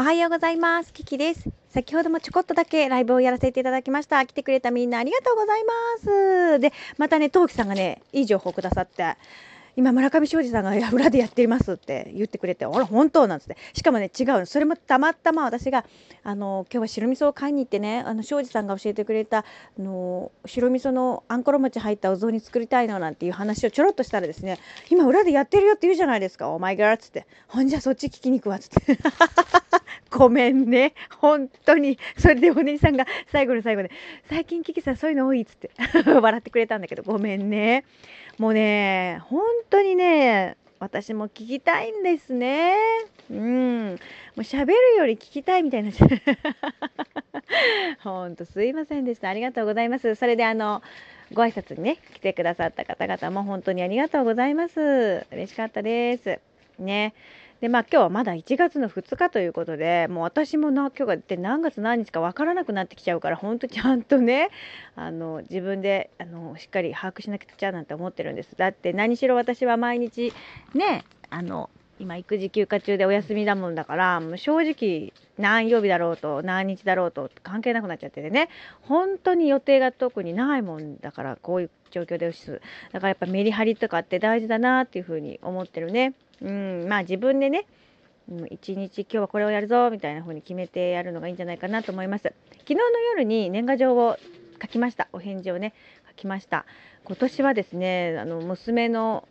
[0.00, 0.94] おはようございます。
[0.94, 1.50] キキです。
[1.68, 4.24] 先ほどもちょこっとだけライブをやらせていただきました。
[4.24, 5.72] 来てくれたみんなありがとうございま
[6.54, 6.58] す。
[6.58, 9.18] で、またね、トウキさんがね、いい情報くださって、
[9.76, 13.58] 今村上庄司さんがいや裏でやっていますって言ってくれて、あら、本当なんつって。
[13.74, 14.46] しかもね、違う。
[14.46, 15.84] それもたまたま私が、
[16.22, 19.44] あの、今日は白味噌を買いに行ってね、あの、庄司さんが教えてくれた、あ
[19.78, 24.58] の、白味噌のあんころ餅入ったお雑煮作りたいのなんていう話をちょろっとしたらですね、
[24.88, 26.48] 今裏でやってるよって言うじゃないですか。
[26.48, 27.26] お前がっつって。
[27.48, 28.98] ほんじゃそっち聞きに行くわっつって。
[30.10, 30.94] ごめんね。
[31.18, 31.98] 本当に。
[32.18, 33.90] それでお姉さんが最後の最後で、
[34.28, 35.70] 最近キキさんそういうの多いっつって
[36.20, 37.84] 笑ってくれたんだけど、ごめんね。
[38.38, 42.74] もうね、本当にね、私も聞きたいんですね。
[43.30, 43.90] うん。
[43.90, 43.96] も
[44.38, 46.08] う喋るより聞きたいみたいなっちゃう。
[48.02, 49.28] 本当すいませんでした。
[49.28, 50.14] ありがとうございます。
[50.14, 50.82] それであの、
[51.32, 55.26] ご挨拶にね、来てくださった方々も本当にありがとうございます。
[55.30, 56.40] 嬉しかったです。
[56.78, 57.14] ね。
[57.60, 64.48] でまあ今日はまだ1月の2日ということでもう私もな今日がって何月何日か分からなくなってきちゃうから本当ちゃんとね
[64.96, 70.32] あの自分であのしっかり把握しなきゃなんて思ってるんですだって何しろ私は毎日
[70.74, 78.48] ねあの今育児休暇中でお休みだもんだからもう正直何曜日だろうと何日だろうと関係なくなっちゃっててね
[78.80, 86.14] 本当に予定が特にないもんだからこういう状況ですだからやっぱメリハリとかって大事だなっていうふうに思ってるね。
[86.42, 87.66] うん、まあ自分でね、
[88.50, 92.32] 一日今日はこれをやるぞみたいな風に決めてやるのがいいんじゃないかなと思います。
[92.58, 94.16] 昨日の夜に年賀状を
[94.60, 95.08] 書きました。
[95.12, 95.74] お返事をね、
[96.08, 96.64] 書きました。
[97.04, 99.26] 今年はですね、あの娘の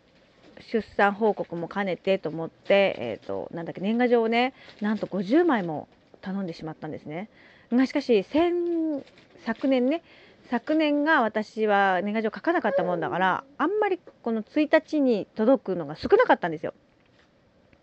[0.71, 5.87] 出産報告も兼ねてと思って、えっ、ー、と、なんだっけ、年賀状をね、なんと50枚も
[6.21, 7.30] 頼んでしまったんですね。
[7.71, 9.03] がしかし、先、
[9.45, 10.02] 昨年ね、
[10.49, 16.73] 昨年が私は年賀状書かなかったもんだからあんまりこの1日に届くのが少なかったんですよ。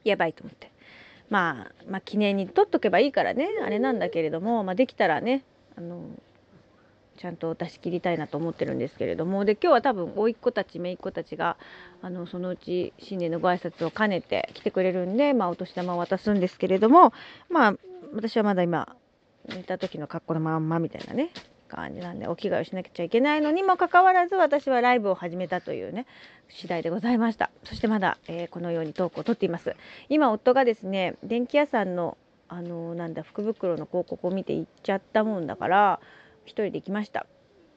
[0.08, 0.70] やばいと思って。
[1.28, 3.48] まあ、まあ記念に取っとけばいいからね。
[3.64, 5.44] あれなんだけれども、まあ、できたらね
[5.76, 6.02] あの
[7.16, 9.44] ちゃんと出し切りたいなと思ってるんですけれども。
[9.44, 11.56] で今日は多分甥っ子たち姪っ子たちが
[12.02, 17.12] あのそのうち新年のご挨拶を兼ねて来てくれるんで、まあ、お年玉を渡すんですけれども
[17.48, 17.74] まあ
[18.14, 18.94] 私はまだ今
[19.48, 21.30] 寝た時の格好のまんまみたいなね。
[21.66, 26.06] 感じなんでお着替えをしなきゃいけないのにもかかわらず私はライブを始めたというね
[26.48, 27.50] 次第でございました。
[27.64, 29.76] そしてまだ、えー、このようにトークを取っています。
[30.08, 32.16] 今夫がですね電気屋さんの
[32.48, 36.00] あのー、なんだ福袋の広告を見て行っちゃったもんだから
[36.44, 37.26] 一人で行きました。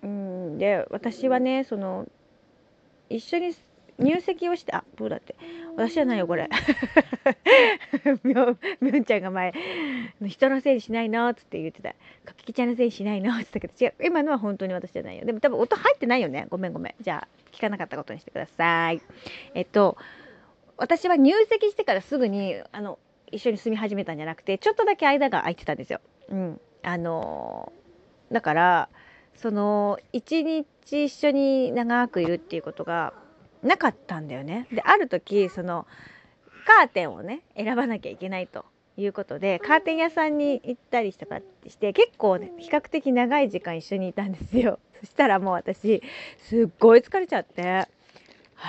[0.03, 2.07] うんで私はねその
[3.09, 3.53] 一緒に
[3.99, 5.35] 入籍をしてあどうだって。
[5.75, 6.49] 私じゃないよこれ。
[8.23, 9.53] みょみょんちゃんが前
[10.25, 11.89] 人のせいにしないのっつって言ってた。
[12.25, 13.93] かききちゃんのせいにしないのっつったけど違う。
[14.03, 15.25] 今のは本当に私じゃないよ。
[15.25, 16.47] でも多分音入ってないよね。
[16.49, 16.95] ごめんごめん。
[17.01, 19.01] じゃあ聞かなかったことにしてください。
[19.53, 19.97] えっと
[20.77, 22.99] 私は入籍してからすぐにあの
[23.31, 25.99] 一緒に住み始めたんじゃなくてちょっとだけ間が空いてたんですよ。
[26.29, 26.61] うん。
[26.83, 27.71] あの
[28.31, 28.89] だから
[29.35, 30.65] その一日
[31.05, 33.13] 一緒に長くいるっていうことが
[33.63, 34.67] なかったんだよね。
[34.71, 35.85] である時その
[36.65, 38.65] カーテンをね選ばなきゃいけないと
[38.95, 44.79] いうことでカーテン屋さんに行ったりしたかして結構ね比較的長い時間一緒にいたんですよ。
[45.01, 46.03] そしたらもう私
[46.37, 47.87] すっごい疲れちゃってあ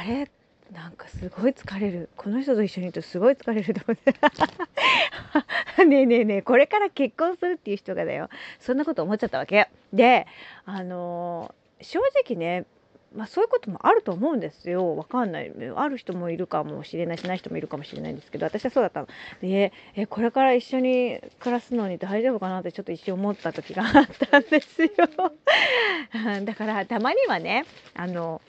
[0.07, 0.31] れ？
[0.73, 2.09] なんかすごい疲れる。
[2.17, 4.15] この人と一緒にいるとすごい疲れると思って。
[5.85, 8.29] ねえねえねえこれから結婚するっていう人がだよ。
[8.61, 9.69] そんなこと思っちゃったわけ。
[9.93, 10.29] で
[10.65, 12.67] あのー、正直ね
[13.15, 14.97] まあ、そういうこともあると思うんですよ。
[14.97, 15.53] わかんない。
[15.75, 19.09] ある人もいるかもしれないしない人もいるかもしれないんですけど、私はそうだったの。
[19.41, 24.91] で、え、これから一緒に暮らすのに大丈夫かなってちょっと一瞬思った時があったんですよ。
[26.45, 28.41] だからたまにはね、あの、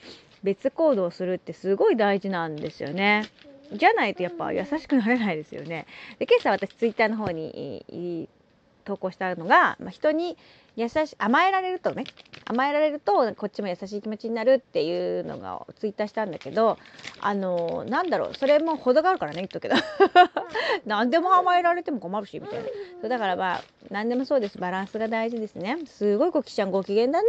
[0.44, 3.24] 別行動するってすごい大事なんですよね。
[3.72, 5.86] じゃないとやっぱ優しくなれないですよね。
[6.18, 8.28] で、今朝私ツイッターの方に
[8.84, 10.36] 投稿したのが、まあ、人に
[10.76, 12.04] 優し甘えられるとね
[12.46, 16.78] 甘えられるとこっちも優しい気持ちになるっていうのがツイッターしたんだけど
[17.20, 19.76] あのなんだろうそれも程があるからね言っとくけど。
[20.86, 22.64] 何でも甘えられても困るしみたいな。
[23.00, 24.58] そうだからまあ何でもそうです。
[24.58, 25.78] バランスが大事ですね。
[25.86, 27.28] すごいコキちゃんご機嫌だね。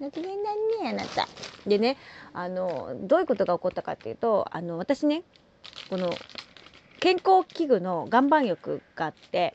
[0.00, 0.36] ご機嫌だ
[0.82, 1.28] ねあなた。
[1.66, 1.96] でね
[2.32, 5.22] あのどういうことが起こったかっていうとあの私ね
[5.88, 6.10] この
[7.00, 9.54] 健康器具の岩盤浴があって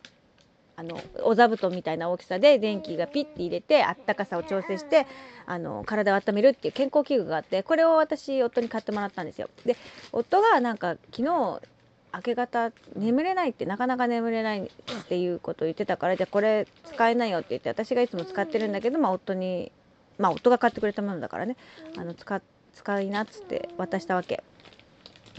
[0.80, 5.08] あのお座布団みたいな大きさで電気がピッて入れてあったかさを調整して
[5.46, 9.50] あの体を温めるっていう健康器具があってこれを私夫に買ってもらったんですよ。
[9.66, 9.76] で
[10.14, 11.62] 夫がなんか昨日
[12.14, 19.74] 明け方眠れないってなかなか眠れないっていうことを言ってたからじゃあこれ使えないよって言って私がいつも使ってるんだけど、まあ、夫に
[20.18, 21.58] まあ夫が買ってくれたものだからね
[21.98, 22.42] あの使
[22.74, 24.44] 使いなっつって渡したわけ。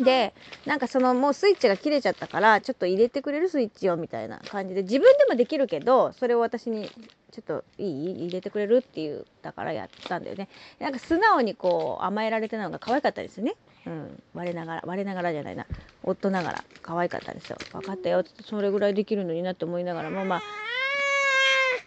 [0.02, 0.34] で
[0.66, 6.90] なんかそのもうスイッチが切れちゃったからちょっと入れてくれるスイッチをみたいな感じで自分でもできるけどそれを私に
[7.30, 8.24] ちょっといい？
[8.24, 10.48] 入れてくれるっていうだからやったんだよね。
[10.80, 13.54] なんか素直にこう甘えられてたのが可愛かったですね。
[13.86, 14.22] うん。
[14.34, 15.64] 我ながら我ながらじゃないな。
[16.02, 16.64] 夫ながら。
[16.82, 17.56] 可愛かったですよ。
[17.72, 18.20] 分かったよ。
[18.20, 20.42] ってそれぐらいできるのになって思いながらもまあ。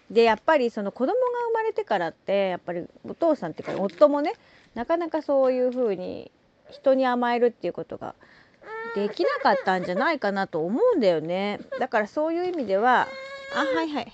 [0.09, 1.15] でやっぱりその子供が
[1.49, 4.33] 生まれてからってやっぱりお父さんっていうか夫もね
[4.75, 6.31] なかなかそういう風に
[6.71, 8.15] 人に甘えるっていうことが
[8.95, 11.59] できなかったんじゃないかなと思うんだよね。
[11.79, 13.07] だからそういう意味では
[13.55, 14.13] あはいはい。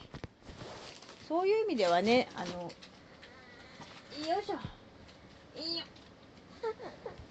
[1.27, 4.55] そういう意味ではねあのよいしょ。
[5.59, 5.85] いいよ。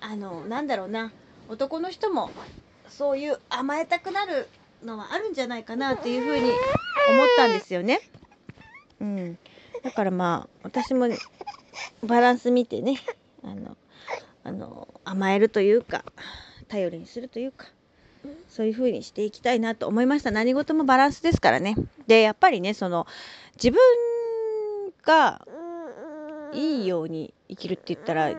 [0.01, 1.13] あのなんだろうな。
[1.49, 2.31] 男の人も
[2.89, 4.49] そういう甘えたくなる
[4.85, 8.01] のはあるんじゃないかなっていうふうに思ったんですよね。
[9.01, 9.39] うん、
[9.83, 11.09] だからまあ私も
[12.03, 13.01] バランス見てね
[13.43, 13.77] あの
[14.49, 16.05] あの甘えるというか
[16.69, 17.67] 頼りにするというか
[18.49, 20.31] そういう風にしていきたいなと思いました。
[20.31, 21.77] 何事もバランスですからね。
[22.07, 23.07] でやっぱりねその
[23.57, 23.79] 自分
[25.05, 25.47] が
[26.55, 28.39] いいように生きるって言ったらちょ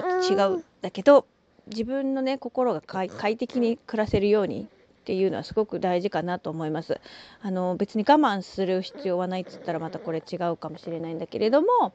[0.00, 1.26] っと違うだけど
[1.68, 4.66] 自分のね心が快適に暮らせるようにっ
[5.04, 7.00] ていうのはすごく大事かなと思います。
[7.40, 11.94] あの別に我慢する必要はないっつったらまたこれ違うかもしれないんだけれども、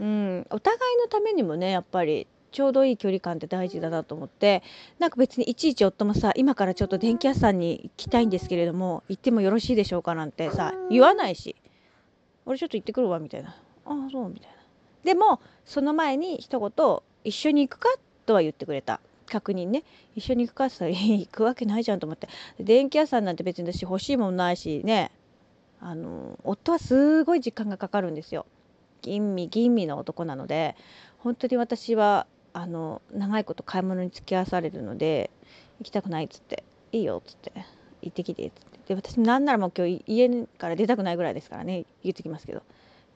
[0.00, 4.62] うん、お互いのためにもねやっぱりちょうどいい距離感って大事だなと思って
[4.98, 11.56] なんか別にいちいち夫もさ今からちょっと電気屋さんに行きたいんですけれども行ってもよろしいでしょうかなんてさ言わないし。
[12.48, 13.50] 俺ちょっと行ってくるわみたいな。
[13.84, 14.56] ああそうみたいな。
[15.04, 17.90] でもその前に一言一緒に行くか
[18.24, 19.00] とは言ってくれた。
[19.26, 19.84] 確認ね。
[20.16, 22.28] 一緒に行くかって言ったら行くわけないじゃんと思って。
[22.58, 25.10] 電気屋さんなんて別に私欲しいもんないしね。
[25.80, 28.46] あの夫はすごい時間がかかるんですよ。
[29.02, 30.74] 吟味吟味の男なので。
[31.18, 32.26] 本当に私は
[32.58, 35.30] あの長いこと買い物に付き合わされるので
[35.78, 37.52] 行きたくないっつっていいよっつって
[38.02, 38.78] 行ってきてっつって。
[38.88, 40.28] で私なんならもう今日家
[40.58, 42.62] から出たくないぐらいですからね言ってきますけど。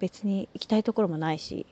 [0.03, 1.65] 別に行きたいところもないし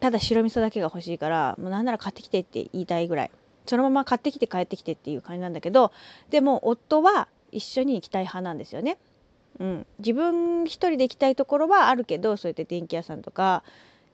[0.00, 3.30] ただ白味噌だけが欲しいからもうなんなら買ってきてって言いたいぐらい。
[3.66, 5.90] そのまま買ってきて帰ってきてっていう感じなんだけど
[6.30, 8.96] でも夫は一緒に行きたい派なんですよね。
[9.58, 13.62] うん、自分一人で行きたいところはあるけどそうやって電気屋さんとか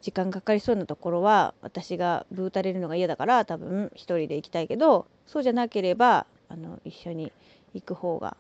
[0.03, 7.33] 時間かかりそうなところは私がブータれるのが嫌だから多分一人で行きたいけどそうじゃなければあの一緒に
[7.73, 8.37] 行く方が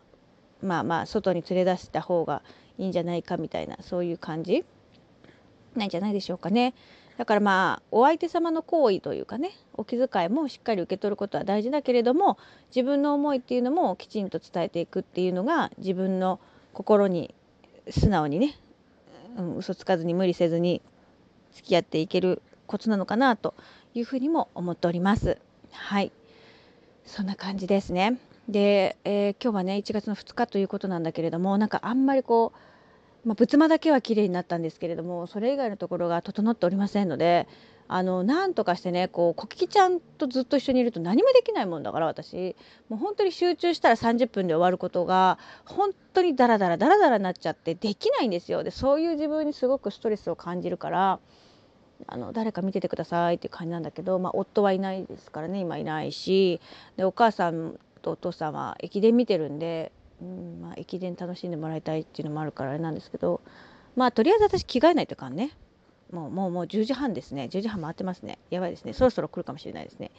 [0.61, 2.43] まあまあ外に連れ出した方が
[2.79, 4.64] いいんじゃないかみたいなそういう感じ
[5.76, 6.75] なんじゃないでしょうかね。
[7.17, 12.38] だからまあお相手様の行為というかねお気遣いもしっかり受け取ることは大事だけれども
[12.75, 16.41] 自分の思いっていうのもきちんと伝えていくっていうのが自分の
[16.73, 17.35] 心に
[17.91, 18.59] 素直にね、
[19.37, 20.81] うん、嘘つかずに無理せずに
[21.52, 23.54] 付き合っていけるコツなのかなと
[23.94, 25.38] いうふうにも思っております。
[25.70, 26.12] はい
[27.06, 28.19] そんな感じですね。
[28.49, 32.58] で、えー、今日はね1月の2日ということなんだけれどもなんかあんまりこう
[33.24, 37.46] まあ、仏間だけは綺麗になったんですけれどもそれ以外のところが整っておりませんので
[37.88, 42.56] あのなんとかしてねこうコキキちゃんとずっと一緒にいると何もできないもんだから私。
[42.88, 48.62] もう本当に集中したら30分で終わることが本当にダラダラダラダラになっちゃってできないんですよ。
[48.62, 51.20] でそういう自分にすごくストレスを感じるから
[52.06, 56.60] あの誰か見ててくださいっていう感じなんだけど、まあ、夫はいないですからね今いないし。
[56.96, 59.92] でお母さんとお父さんは駅伝見てるんで
[60.22, 63.40] うんまあ、駅伝楽しんでもらいたいっていうのもあるからあれなんですけど
[63.97, 65.50] まあとりあえず私着替えないとかんね。
[66.12, 67.49] もうもうもう10時半ですね。
[67.50, 68.38] 10時半回ってますね。
[68.50, 68.92] やばいですね。
[68.92, 70.11] そろそろ来るかもしれないですね。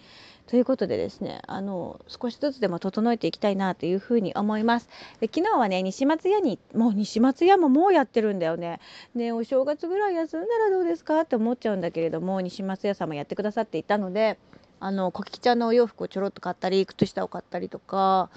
[0.48, 4.89] ということでですねあの少しずつでも整えていきたいなというふうに思います。
[5.20, 8.80] で昨日はね西松屋にもう西松屋ももうやってるんだよね。
[9.13, 14.39] ねお正月ぐらい休んだらどうですかって思っちゃうんだけれども西松屋さんもやってくださっていたので
[14.80, 18.30] あのコキちゃんのお洋服をちょろっと買ったり靴下を買ったりとか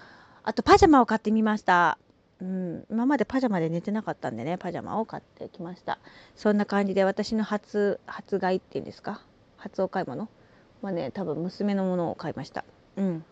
[0.46, 1.98] あとパジャマを買ってみました。
[2.40, 5.98] うん、今までパジャマで寝てなかったんでねパジャマを買ってきました。
[6.36, 9.22] そんな感じで私の初初買いっていうんですか？
[9.56, 10.28] 初お買い物？
[10.82, 12.64] はね多分娘のものを買いました。
[12.96, 13.24] うん。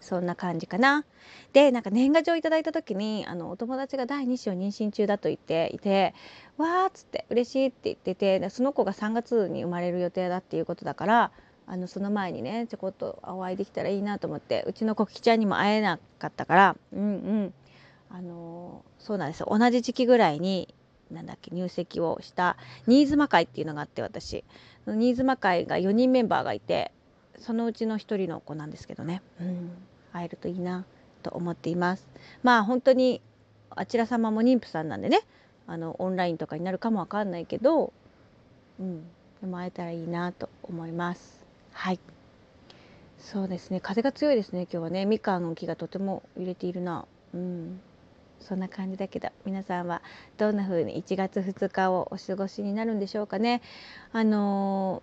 [0.00, 1.04] そんな感じかな。
[1.52, 6.14] でなんか年賀状いただいた時にあのお友達が第2子を妊娠中だと言っていて
[6.56, 11.30] わーっつって嬉しいって言っててその子が3月に生まれる予定だっていうことだから
[11.66, 17.54] あのその前にねちょこっとお会いできたらいいなと思ってうちのコキちゃんにも会えなかったからうんうん。
[18.14, 20.74] あのそうなんです同じ時期ぐらいに
[21.10, 24.44] なんだっけ入籍をした新妻会っていうのがあって私。
[24.86, 26.90] 新妻会が4人メンバーがいて
[27.38, 29.70] そのうちの1人の子なんですけどね、うん、
[30.12, 30.84] 会えるといいな
[31.22, 32.06] と思っています。
[32.42, 33.20] まあ本当に
[33.70, 35.20] あちら様も妊婦さんなんでね
[35.66, 37.92] あのオンラインとかになるかもわかんないけど、
[38.80, 39.04] うん、
[39.40, 41.41] でも会えたらいいなと思います。
[41.72, 42.00] はい。
[43.18, 43.80] そうですね。
[43.80, 45.06] 風が強いですね今日はね。
[45.06, 47.06] みかんの木がとても揺れているな。
[47.34, 47.80] うん。
[48.40, 50.02] そんな感じだけど皆さんは
[50.36, 53.62] どんな風に1月2日をお過ごしになるんでしょうかね。
[54.12, 55.02] あの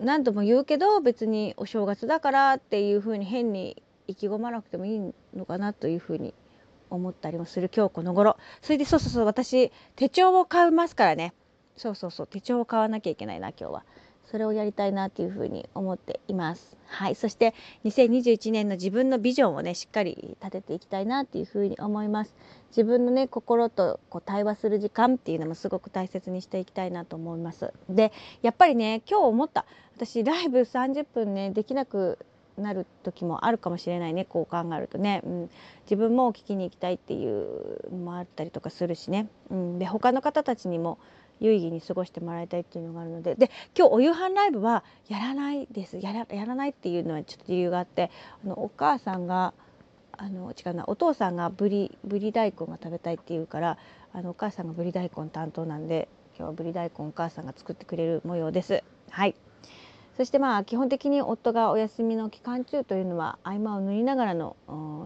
[0.00, 6.34] ー、何度も言うけど別にお正月だからっていう風に変に意気込まなくてもいいのかなという風に
[6.90, 8.36] 思ったりもする今日この頃。
[8.60, 11.32] それでそうそうそう私手帳を買いますからね。
[11.76, 13.84] そうそうそう手帳を買わなきゃいけないな今日は。
[14.24, 16.76] それをやりたいなというふうに思っています。
[16.86, 17.14] はい。
[17.14, 22.34] そして2021年の自分のビジョンをねしっかり立てていきたいなっていうふうに思います。
[22.70, 27.72] 自分のね心とこう対話する時間っていうのもすごく大切にしていきたいなと思います。
[27.88, 28.12] で
[28.42, 29.66] やっぱりね今日思った。
[29.96, 32.18] 私ライブ30分ねできなく
[32.58, 35.50] なる時もあるかもしれないねこう考えるとね、うん、
[35.84, 40.98] 自分も聞きに行きたいっていうのもあったりとかするしね、うん、で他の方たちにも
[41.40, 43.34] 有意義に過ごしてもらいたいっていうのがあるので。
[43.34, 45.98] で今日お夕飯ライブはやらないです。
[45.98, 48.10] やらやらないっていうのはちょっと理由があって
[48.44, 49.54] あのお母さんが
[50.16, 53.78] あの違うなお父さんがぶりぶり大根が食べたいっていうから
[54.12, 58.82] あのお母さんがぶり大根担当なんで今日はぶり大根お母さんが作ってくれる模様です。
[59.10, 59.34] はい。
[60.16, 64.56] そしてまあ基本的に夫がお休みの期間中というのは合間を縫いながらの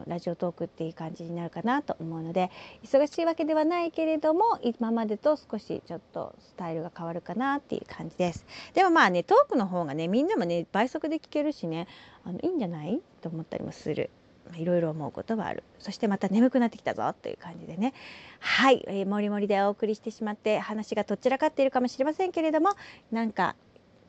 [0.07, 2.51] ラジオトークっていう感じになるかなと思うので
[2.85, 8.45] 忙しいわけではないけれども今までと少しちょっとスタイルが変わるかなっていう感じです。
[8.75, 11.87] でもまあねトークの方がねみんなもね倍速で聞けるしね
[12.25, 13.01] あのいいんじゃない？
[13.23, 14.11] と思ったりもする。
[14.55, 17.95] いろいろ思うことはあるそしてまた眠くなってきたぞという感じでね
[18.39, 22.71] はい、えー、もりもりでお送りしてしまって話がどちらかっているかもしれませんけれども
[23.11, 23.57] なんか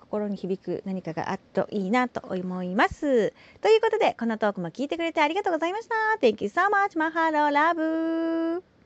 [0.10, 3.34] 心に響く何かがあっといいなと思います。
[3.62, 5.96] ということで、このトークも聞いてくれてありがとうございました。
[6.22, 8.77] Thank you so much, Mahalo, love!